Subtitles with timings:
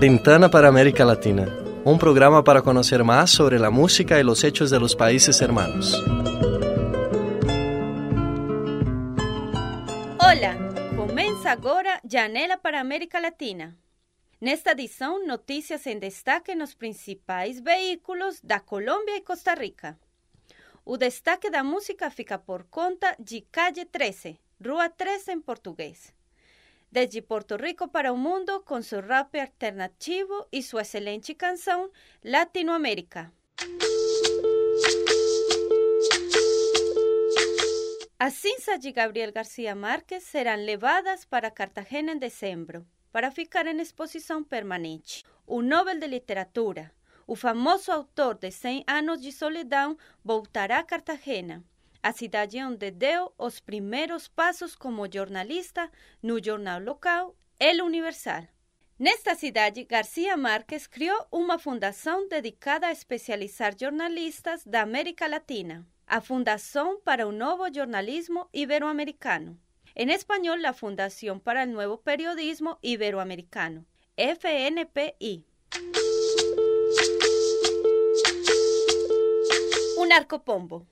[0.00, 1.48] Ventana para América Latina,
[1.84, 5.92] un programa para conocer más sobre la música y los hechos de los países hermanos.
[10.20, 10.56] Olá,
[10.94, 13.76] começa agora Janela para América Latina.
[14.40, 19.98] Nesta edição, notícias em destaque nos principais veículos da Colômbia e Costa Rica.
[20.84, 26.12] O destaque da música fica por conta de Calle 13, Rua 13 em português.
[26.90, 31.90] Desde Porto Rico para o mundo com seu rap alternativo e sua excelente canção
[32.24, 33.32] Latinoamérica.
[38.18, 43.80] As cinzas de Gabriel García Márquez serão levadas para Cartagena em dezembro, para ficar em
[43.80, 45.24] exposição permanente.
[45.46, 46.90] O Nobel de Literatura,
[47.28, 51.64] o famoso autor de 100 anos de solidão, voltará a Cartagena,
[52.02, 55.90] a cidade onde deu os primeiros passos como jornalista
[56.22, 58.48] no jornal local El Universal.
[58.98, 66.20] Nesta cidade, García Márquez criou uma fundação dedicada a especializar jornalistas da América Latina a
[66.20, 69.58] Fundación para un Nuevo Jornalismo Iberoamericano.
[69.94, 73.84] En español, la Fundación para el Nuevo Periodismo Iberoamericano,
[74.16, 75.44] FNPI.
[79.98, 80.86] Un arcopombo.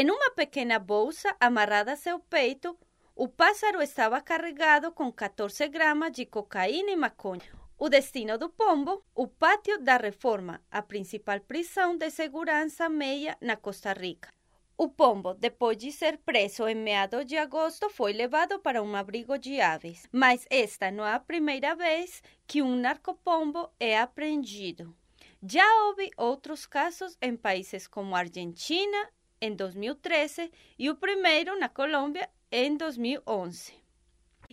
[0.00, 2.78] En una pequeña bolsa amarrada a seu peito,
[3.16, 7.50] o pássaro estava carregado com 14 gramas de cocaína e maconha.
[7.76, 13.56] O destino do pombo, o pátio da Reforma, a principal prisão de segurança meia na
[13.56, 14.28] Costa Rica.
[14.76, 19.36] O pombo, depois de ser preso em meados de agosto, foi levado para um abrigo
[19.36, 20.06] de aves.
[20.12, 24.94] Mas esta não é a primeira vez que um narcopombo é apreendido.
[25.42, 29.08] Já houve outros casos em países como Argentina
[29.40, 33.72] em 2013 e o primeiro na Colômbia em 2011.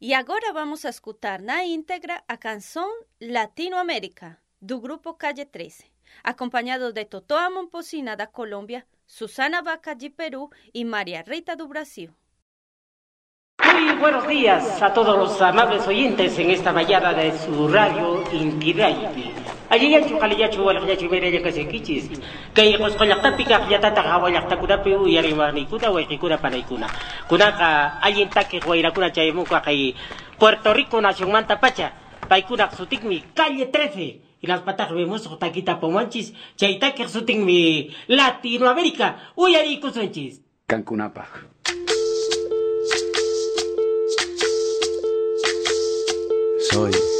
[0.00, 2.88] E agora vamos a escutar na íntegra a canção
[3.20, 5.84] Latinoamérica, do grupo Calle 13,
[6.22, 12.14] acompanhado de Totoa Momposina da Colômbia, Susana Vaca de Perú y María Rita do Brasil.
[13.72, 18.72] Muy buenos días a todos los amables oyentes en esta mañana de su radio Inti
[19.70, 22.10] Allí ya chu ya chu wala ya chu mere ya kasi kichis.
[22.54, 25.52] Kay kos ko yakta pika ya tata ka wala yakta kuda pe u yari ma
[25.52, 26.90] ni kuda wa kikuda para ikuna.
[27.28, 29.94] Kuna ka allí ta que guaira kuna chay mu ka kay
[30.38, 31.92] Puerto Rico nación manta pacha.
[32.28, 37.06] Paikuna sutik mi calle 13 y las patas vemos taquita pomanchis, chaita que
[37.36, 40.40] mi Latinoamérica, uyari kusunchis.
[40.66, 41.28] Cancunapa.
[46.70, 47.19] Soy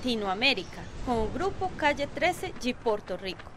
[0.00, 3.52] Latinoamérica com o grupo Calle 13 de Porto Rico.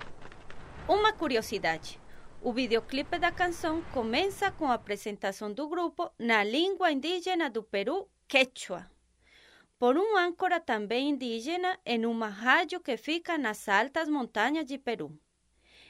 [0.89, 1.97] Uma curiosidade:
[2.41, 8.09] o videoclipe da canção começa com a apresentação do grupo na língua indígena do Peru,
[8.27, 8.91] quechua,
[9.79, 15.17] por um âncora também indígena em uma rádio que fica nas altas montanhas de Peru.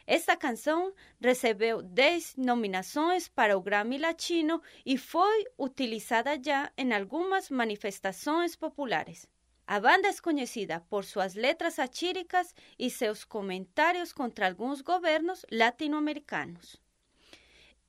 [0.05, 7.49] Esta canção recebeu 10 nominações para o Grammy Latino e foi utilizada já em algumas
[7.49, 9.32] manifestações populares.
[9.65, 16.81] A banda é conhecida por suas letras satíricas e seus comentários contra alguns governos latino-americanos.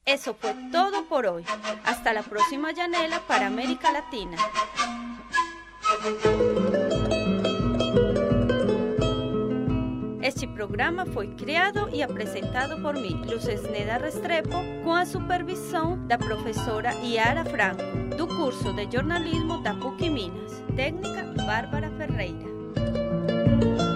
[0.06, 1.44] Eso fue todo por hoy.
[1.84, 4.36] Hasta la próxima janela para América Latina.
[10.22, 16.16] Este programa foi criado e apresentado por mim, Luz Esneda Restrepo, com a supervisão da
[16.16, 17.82] professora Yara Franco,
[18.16, 20.62] do curso de jornalismo da Minas.
[20.76, 23.94] Técnica Bárbara Ferreira.